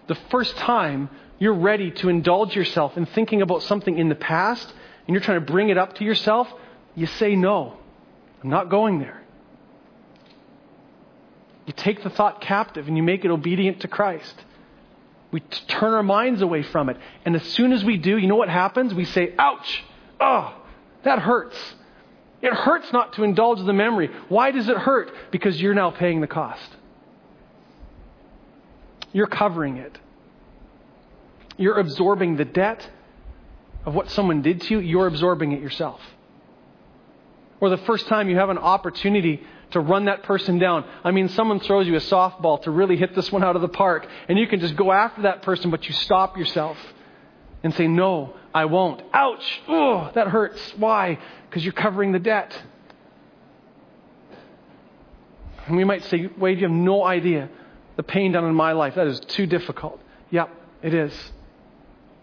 [0.09, 4.67] The first time you're ready to indulge yourself in thinking about something in the past
[5.07, 6.51] and you're trying to bring it up to yourself,
[6.95, 7.77] you say, No,
[8.43, 9.21] I'm not going there.
[11.67, 14.33] You take the thought captive and you make it obedient to Christ.
[15.29, 16.97] We t- turn our minds away from it.
[17.23, 18.95] And as soon as we do, you know what happens?
[18.95, 19.83] We say, Ouch!
[20.19, 20.59] Oh,
[21.03, 21.55] that hurts.
[22.41, 24.09] It hurts not to indulge the memory.
[24.27, 25.11] Why does it hurt?
[25.29, 26.77] Because you're now paying the cost.
[29.11, 29.97] You're covering it.
[31.57, 32.87] You're absorbing the debt
[33.85, 35.99] of what someone did to you, you're absorbing it yourself.
[37.59, 39.41] Or the first time you have an opportunity
[39.71, 40.85] to run that person down.
[41.03, 43.67] I mean, someone throws you a softball to really hit this one out of the
[43.67, 46.77] park, and you can just go after that person, but you stop yourself
[47.63, 49.01] and say, No, I won't.
[49.13, 49.61] Ouch!
[49.67, 50.61] Oh, that hurts.
[50.77, 51.19] Why?
[51.49, 52.57] Because you're covering the debt.
[55.67, 57.49] And we might say, Wade, you have no idea
[57.99, 58.95] the pain done in my life.
[58.95, 59.99] That is too difficult.
[60.31, 60.49] Yep,
[60.81, 61.13] it is.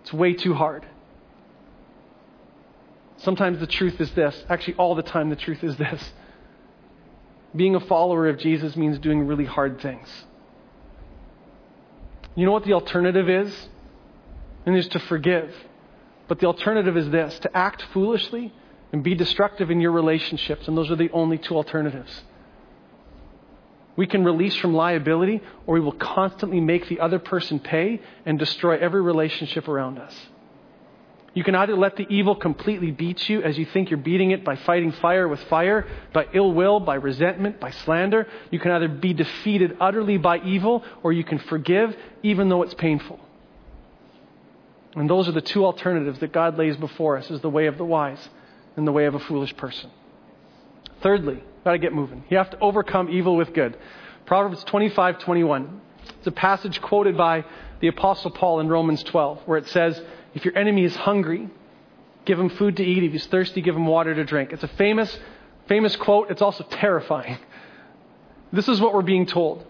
[0.01, 0.87] It's way too hard.
[3.19, 4.43] Sometimes the truth is this.
[4.49, 6.13] Actually, all the time, the truth is this.
[7.55, 10.09] Being a follower of Jesus means doing really hard things.
[12.35, 13.69] You know what the alternative is?
[14.65, 15.55] And is to forgive.
[16.27, 18.51] But the alternative is this to act foolishly
[18.93, 20.69] and be destructive in your relationships.
[20.69, 22.23] And those are the only two alternatives.
[23.97, 28.39] We can release from liability, or we will constantly make the other person pay and
[28.39, 30.15] destroy every relationship around us.
[31.33, 34.43] You can either let the evil completely beat you as you think you're beating it
[34.43, 38.27] by fighting fire with fire, by ill will, by resentment, by slander.
[38.51, 42.73] You can either be defeated utterly by evil, or you can forgive even though it's
[42.73, 43.21] painful.
[44.95, 47.77] And those are the two alternatives that God lays before us as the way of
[47.77, 48.31] the wise
[48.77, 49.91] and the way of a foolish person.
[51.03, 52.25] Thirdly, got to get moving.
[52.29, 53.77] You have to overcome evil with good.
[54.25, 55.81] Proverbs 25:21.
[56.19, 57.45] It's a passage quoted by
[57.81, 60.01] the apostle Paul in Romans 12 where it says,
[60.35, 61.49] if your enemy is hungry,
[62.25, 63.03] give him food to eat.
[63.03, 64.53] If he's thirsty, give him water to drink.
[64.53, 65.19] It's a famous,
[65.67, 66.31] famous quote.
[66.31, 67.39] It's also terrifying.
[68.53, 69.67] This is what we're being told.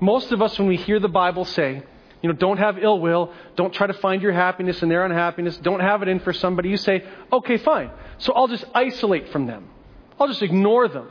[0.00, 1.82] Most of us, when we hear the Bible say,
[2.22, 5.56] you know, don't have ill will, don't try to find your happiness in their unhappiness,
[5.58, 7.90] don't have it in for somebody, you say, okay, fine.
[8.18, 9.68] So I'll just isolate from them.
[10.18, 11.08] I'll just ignore them.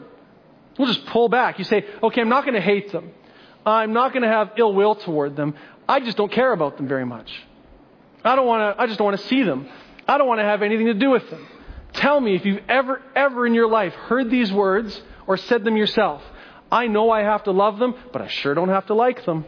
[0.77, 1.59] We'll just pull back.
[1.59, 3.11] You say, okay, I'm not going to hate them.
[3.65, 5.55] I'm not going to have ill will toward them.
[5.87, 7.31] I just don't care about them very much.
[8.23, 9.69] I don't want to, I just don't want to see them.
[10.07, 11.45] I don't want to have anything to do with them.
[11.93, 15.77] Tell me if you've ever, ever in your life heard these words or said them
[15.77, 16.23] yourself.
[16.71, 19.45] I know I have to love them, but I sure don't have to like them.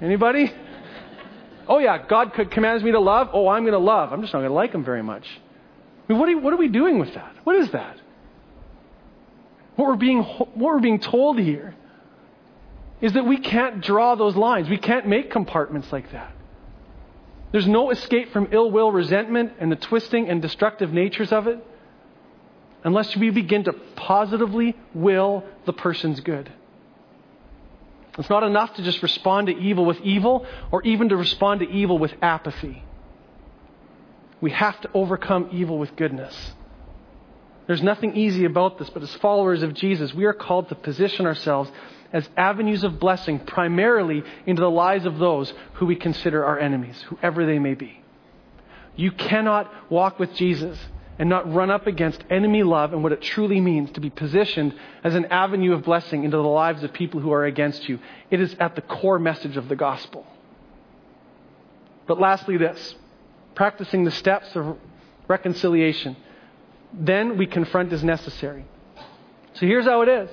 [0.00, 0.52] Anybody?
[1.68, 3.30] Oh yeah, God commands me to love.
[3.32, 4.12] Oh, I'm going to love.
[4.12, 5.26] I'm just not going to like them very much.
[6.08, 7.34] I mean, what, are, what are we doing with that?
[7.44, 7.98] What is that?
[9.76, 11.74] What we're being, what we're being told here
[13.00, 14.68] is that we can't draw those lines.
[14.68, 16.32] We can't make compartments like that.
[17.52, 21.64] There's no escape from ill will, resentment, and the twisting and destructive natures of it
[22.84, 26.50] unless we begin to positively will the person's good.
[28.18, 31.68] It's not enough to just respond to evil with evil or even to respond to
[31.68, 32.82] evil with apathy.
[34.40, 36.52] We have to overcome evil with goodness.
[37.66, 41.26] There's nothing easy about this, but as followers of Jesus, we are called to position
[41.26, 41.70] ourselves
[42.12, 47.02] as avenues of blessing primarily into the lives of those who we consider our enemies,
[47.08, 48.00] whoever they may be.
[48.94, 50.78] You cannot walk with Jesus
[51.18, 54.74] and not run up against enemy love and what it truly means to be positioned
[55.02, 57.98] as an avenue of blessing into the lives of people who are against you.
[58.30, 60.26] It is at the core message of the gospel.
[62.06, 62.94] But lastly, this
[63.54, 64.76] practicing the steps of
[65.26, 66.16] reconciliation.
[66.98, 68.64] Then we confront as necessary.
[69.54, 70.30] So here's how it is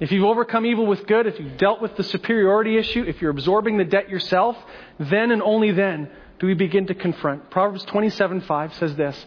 [0.00, 3.30] if you've overcome evil with good, if you've dealt with the superiority issue, if you're
[3.30, 4.56] absorbing the debt yourself,
[4.98, 7.50] then and only then do we begin to confront.
[7.50, 9.26] Proverbs 27:5 says this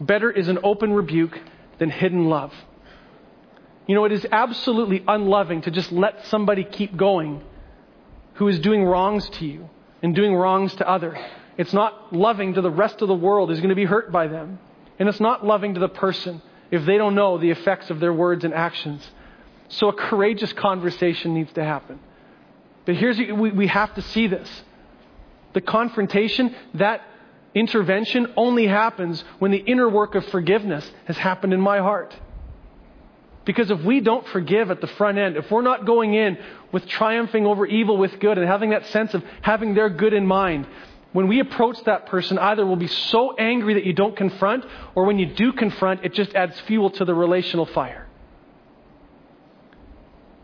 [0.00, 1.38] Better is an open rebuke
[1.78, 2.52] than hidden love.
[3.86, 7.42] You know, it is absolutely unloving to just let somebody keep going
[8.34, 9.68] who is doing wrongs to you
[10.02, 11.18] and doing wrongs to others.
[11.58, 14.28] It's not loving to the rest of the world who's going to be hurt by
[14.28, 14.58] them.
[15.02, 18.12] And it's not loving to the person if they don't know the effects of their
[18.12, 19.04] words and actions.
[19.66, 21.98] So a courageous conversation needs to happen.
[22.84, 24.48] But here's, we, we have to see this.
[25.54, 27.02] The confrontation, that
[27.52, 32.14] intervention only happens when the inner work of forgiveness has happened in my heart.
[33.44, 36.38] Because if we don't forgive at the front end, if we're not going in
[36.70, 40.28] with triumphing over evil with good and having that sense of having their good in
[40.28, 40.64] mind,
[41.12, 45.04] when we approach that person, either we'll be so angry that you don't confront, or
[45.04, 48.06] when you do confront, it just adds fuel to the relational fire.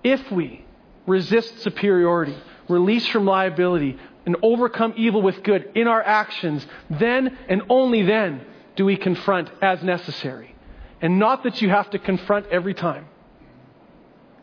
[0.05, 0.65] If we
[1.07, 2.37] resist superiority,
[2.69, 8.45] release from liability, and overcome evil with good in our actions, then and only then
[8.77, 10.55] do we confront as necessary.
[11.01, 13.07] And not that you have to confront every time.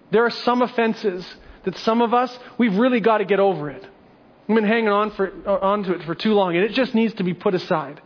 [0.09, 1.25] There are some offenses
[1.65, 3.85] that some of us, we've really got to get over it.
[4.47, 6.93] We've been hanging on, for, uh, on to it for too long, and it just
[6.93, 8.01] needs to be put aside.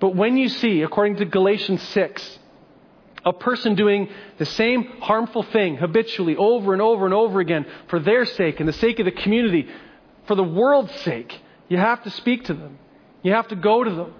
[0.00, 2.38] But when you see, according to Galatians 6,
[3.24, 7.98] a person doing the same harmful thing habitually over and over and over again for
[7.98, 9.68] their sake and the sake of the community,
[10.26, 12.78] for the world's sake, you have to speak to them.
[13.22, 14.14] You have to go to them.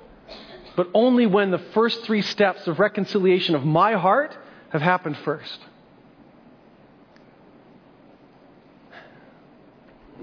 [0.77, 4.37] But only when the first three steps of reconciliation of my heart
[4.71, 5.59] have happened first.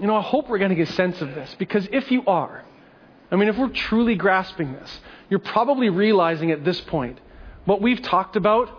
[0.00, 2.64] You know, I hope we're getting a sense of this because if you are,
[3.30, 7.20] I mean, if we're truly grasping this, you're probably realizing at this point
[7.64, 8.70] what we've talked about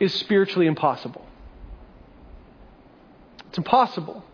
[0.00, 1.24] is spiritually impossible.
[3.48, 4.24] It's impossible.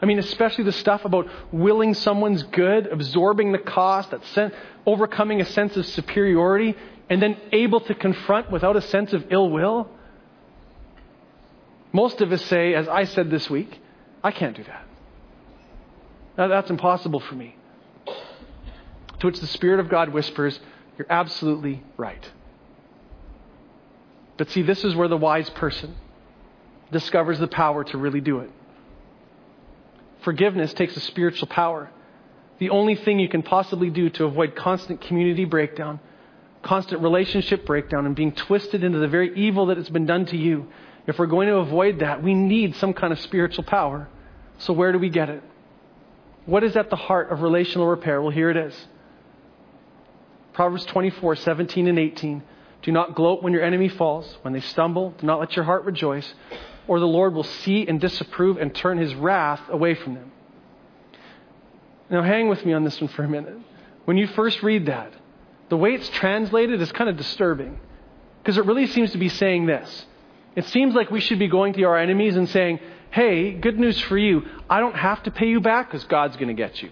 [0.00, 4.52] I mean, especially the stuff about willing someone's good, absorbing the cost, that sen-
[4.86, 6.76] overcoming a sense of superiority,
[7.10, 9.90] and then able to confront without a sense of ill will.
[11.92, 13.80] Most of us say, as I said this week,
[14.22, 14.84] I can't do that.
[16.46, 17.56] That's impossible for me.
[19.18, 20.58] To which the Spirit of God whispers,
[20.96, 22.28] You're absolutely right.
[24.36, 25.96] But see, this is where the wise person
[26.92, 28.50] discovers the power to really do it.
[30.20, 31.90] Forgiveness takes a spiritual power.
[32.58, 36.00] The only thing you can possibly do to avoid constant community breakdown,
[36.62, 40.36] constant relationship breakdown, and being twisted into the very evil that has been done to
[40.36, 40.68] you,
[41.06, 44.08] if we're going to avoid that, we need some kind of spiritual power.
[44.58, 45.42] So, where do we get it?
[46.48, 48.22] What is at the heart of relational repair?
[48.22, 48.74] Well, here it is
[50.54, 52.42] Proverbs 24, 17 and 18.
[52.80, 54.38] Do not gloat when your enemy falls.
[54.40, 56.32] When they stumble, do not let your heart rejoice,
[56.86, 60.32] or the Lord will see and disapprove and turn his wrath away from them.
[62.08, 63.58] Now, hang with me on this one for a minute.
[64.06, 65.12] When you first read that,
[65.68, 67.78] the way it's translated is kind of disturbing
[68.42, 70.06] because it really seems to be saying this.
[70.56, 72.80] It seems like we should be going to our enemies and saying,
[73.10, 74.42] hey, good news for you.
[74.68, 76.90] I don't have to pay you back because God's going to get you.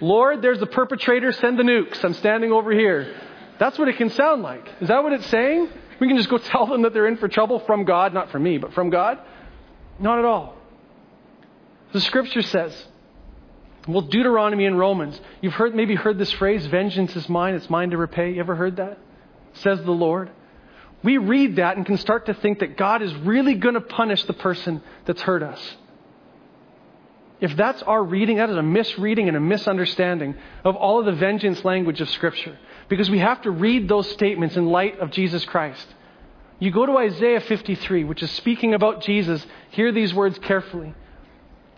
[0.00, 1.32] Lord, there's the perpetrator.
[1.32, 2.04] Send the nukes.
[2.04, 3.14] I'm standing over here.
[3.58, 4.66] That's what it can sound like.
[4.80, 5.68] Is that what it's saying?
[6.00, 8.42] We can just go tell them that they're in for trouble from God, not from
[8.42, 9.18] me, but from God?
[9.98, 10.56] Not at all.
[11.92, 12.86] The scripture says,
[13.86, 17.90] well, Deuteronomy and Romans, you've heard, maybe heard this phrase, vengeance is mine, it's mine
[17.90, 18.32] to repay.
[18.32, 18.98] You ever heard that?
[19.54, 20.30] Says the Lord
[21.04, 24.24] we read that and can start to think that God is really going to punish
[24.24, 25.76] the person that's hurt us.
[27.40, 31.12] If that's our reading, that is a misreading and a misunderstanding of all of the
[31.12, 32.58] vengeance language of Scripture.
[32.88, 35.86] Because we have to read those statements in light of Jesus Christ.
[36.58, 39.44] You go to Isaiah 53, which is speaking about Jesus.
[39.70, 40.94] Hear these words carefully.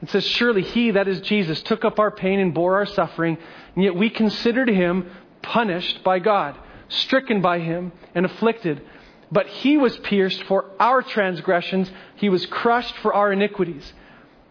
[0.03, 3.39] It says, Surely he, that is Jesus, took up our pain and bore our suffering,
[3.75, 5.11] and yet we considered him
[5.43, 6.57] punished by God,
[6.89, 8.83] stricken by him, and afflicted.
[9.31, 13.93] But he was pierced for our transgressions, he was crushed for our iniquities.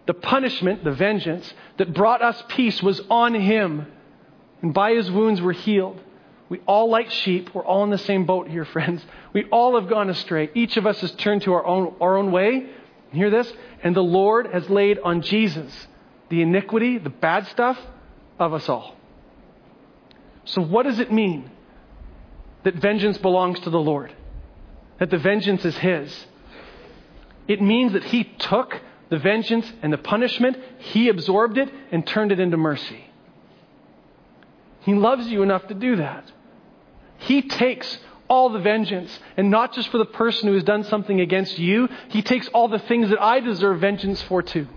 [0.05, 3.87] The punishment, the vengeance that brought us peace was on him,
[4.61, 5.99] and by his wounds we're healed.
[6.47, 9.03] We all, like sheep, we're all in the same boat here, friends.
[9.33, 10.49] We all have gone astray.
[10.53, 12.69] Each of us has turned to our own, our own way.
[13.11, 13.51] Hear this?
[13.81, 15.87] And the Lord has laid on Jesus
[16.29, 17.79] the iniquity, the bad stuff
[18.39, 18.95] of us all.
[20.45, 21.49] So, what does it mean
[22.63, 24.13] that vengeance belongs to the Lord?
[24.99, 26.25] That the vengeance is His.
[27.47, 28.79] It means that He took
[29.09, 33.05] the vengeance and the punishment, He absorbed it and turned it into mercy.
[34.81, 36.31] He loves you enough to do that.
[37.17, 41.21] He takes all the vengeance, and not just for the person who has done something
[41.21, 44.67] against you, He takes all the things that I deserve vengeance for too.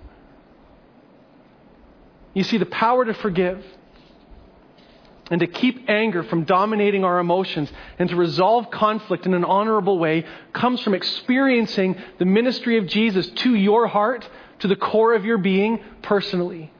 [2.34, 3.64] You see, the power to forgive
[5.30, 9.98] and to keep anger from dominating our emotions and to resolve conflict in an honorable
[9.98, 14.28] way comes from experiencing the ministry of Jesus to your heart,
[14.60, 16.72] to the core of your being personally.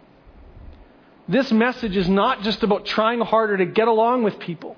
[1.29, 4.77] This message is not just about trying harder to get along with people.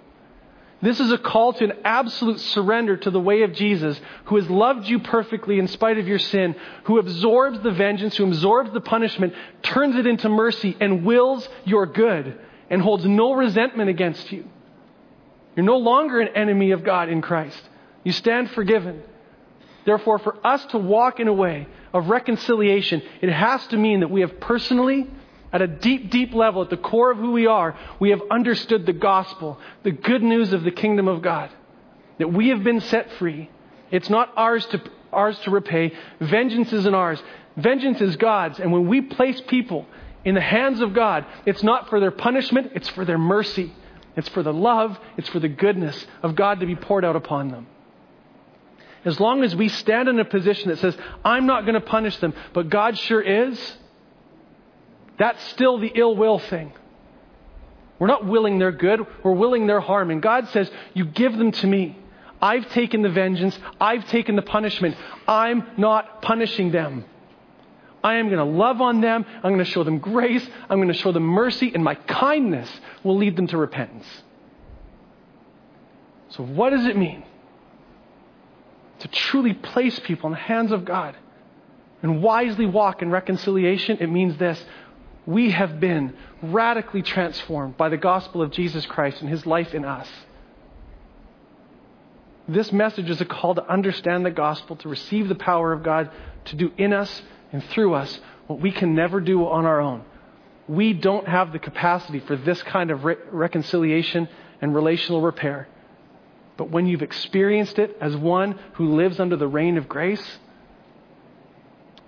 [0.83, 4.49] This is a call to an absolute surrender to the way of Jesus, who has
[4.49, 8.81] loved you perfectly in spite of your sin, who absorbs the vengeance, who absorbs the
[8.81, 12.39] punishment, turns it into mercy, and wills your good
[12.71, 14.49] and holds no resentment against you.
[15.57, 17.61] You're no longer an enemy of God in Christ.
[18.05, 19.03] You stand forgiven.
[19.85, 24.11] Therefore, for us to walk in a way of reconciliation, it has to mean that
[24.11, 25.09] we have personally,
[25.53, 28.87] at a deep, deep level, at the core of who we are, we have understood
[28.87, 31.51] the gospel, the good news of the kingdom of God.
[32.18, 33.51] That we have been set free.
[33.91, 34.81] It's not ours to,
[35.12, 35.93] ours to repay.
[36.21, 37.21] Vengeance isn't ours.
[37.57, 38.61] Vengeance is God's.
[38.61, 39.87] And when we place people
[40.25, 43.73] in the hands of God, it's not for their punishment, it's for their mercy.
[44.16, 47.49] It's for the love, it's for the goodness of God to be poured out upon
[47.49, 47.66] them.
[49.05, 52.16] As long as we stand in a position that says, I'm not going to punish
[52.18, 53.59] them, but God sure is,
[55.18, 56.73] that's still the ill will thing.
[57.99, 60.11] We're not willing their good, we're willing their harm.
[60.11, 61.97] And God says, You give them to me.
[62.43, 64.97] I've taken the vengeance, I've taken the punishment.
[65.29, 67.05] I'm not punishing them.
[68.03, 69.24] I am going to love on them.
[69.36, 70.46] I'm going to show them grace.
[70.68, 72.70] I'm going to show them mercy, and my kindness
[73.05, 74.07] will lead them to repentance.
[76.30, 77.24] So, what does it mean
[79.01, 81.16] to truly place people in the hands of God
[82.03, 83.98] and wisely walk in reconciliation?
[84.01, 84.64] It means this
[85.26, 89.84] we have been radically transformed by the gospel of Jesus Christ and his life in
[89.84, 90.09] us.
[92.48, 96.11] This message is a call to understand the gospel, to receive the power of God,
[96.46, 97.22] to do in us
[97.53, 100.05] and through us what we can never do on our own.
[100.68, 104.28] We don't have the capacity for this kind of re- reconciliation
[104.61, 105.68] and relational repair.
[106.57, 110.38] But when you've experienced it as one who lives under the reign of grace,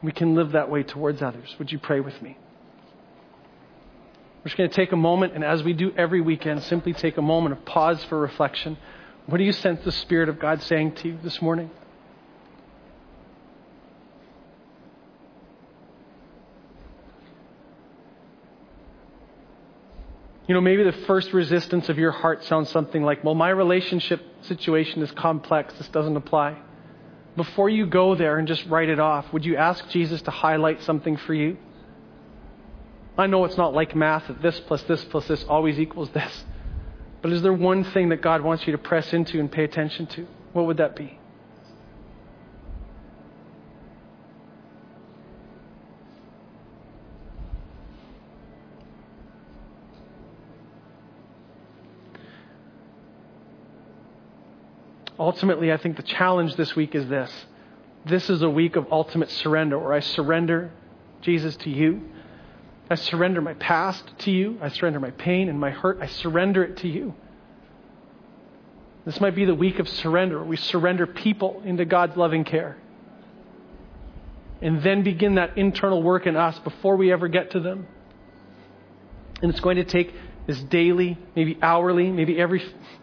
[0.02, 1.54] we can live that way towards others.
[1.58, 2.36] Would you pray with me?
[4.40, 7.16] We're just going to take a moment, and as we do every weekend, simply take
[7.16, 8.76] a moment of pause for reflection.
[9.26, 11.70] What do you sense the Spirit of God saying to you this morning?
[20.48, 24.20] You know, maybe the first resistance of your heart sounds something like, well, my relationship
[24.42, 25.72] situation is complex.
[25.74, 26.58] This doesn't apply.
[27.36, 30.82] Before you go there and just write it off, would you ask Jesus to highlight
[30.82, 31.56] something for you?
[33.16, 36.44] I know it's not like math that this plus this plus this always equals this.
[37.20, 40.06] But is there one thing that God wants you to press into and pay attention
[40.08, 40.26] to?
[40.52, 41.18] What would that be?
[55.22, 57.30] Ultimately, I think the challenge this week is this.
[58.04, 60.72] This is a week of ultimate surrender where I surrender
[61.20, 62.02] Jesus to you.
[62.90, 64.58] I surrender my past to you.
[64.60, 65.98] I surrender my pain and my hurt.
[66.00, 67.14] I surrender it to you.
[69.04, 72.76] This might be the week of surrender where we surrender people into God's loving care.
[74.60, 77.86] And then begin that internal work in us before we ever get to them.
[79.40, 80.12] And it's going to take
[80.46, 82.62] this daily, maybe hourly, maybe every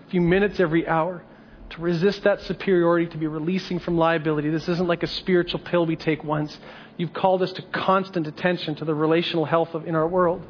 [0.09, 1.23] few minutes, every hour
[1.71, 4.49] to resist that superiority, to be releasing from liability.
[4.49, 6.57] This isn't like a spiritual pill we take once.
[6.97, 10.45] You've called us to constant attention to the relational health of, in our world.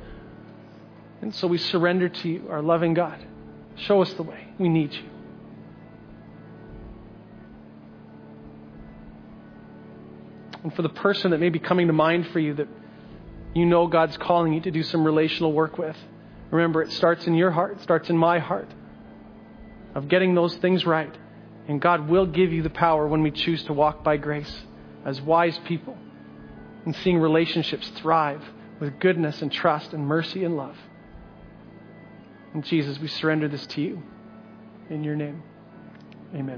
[1.22, 3.20] And so we surrender to you, our loving God.
[3.76, 4.48] Show us the way.
[4.58, 5.04] We need you.
[10.64, 12.68] And for the person that may be coming to mind for you that
[13.54, 15.96] you know God's calling you to do some relational work with,
[16.52, 18.70] remember it starts in your heart, it starts in my heart
[19.96, 21.16] of getting those things right.
[21.68, 24.64] And God will give you the power when we choose to walk by grace
[25.06, 25.98] as wise people
[26.86, 28.44] and seeing relationships thrive
[28.80, 30.78] with goodness and trust and mercy and love.
[32.54, 34.02] And Jesus, we surrender this to you.
[34.90, 35.44] In your name,
[36.34, 36.58] amen.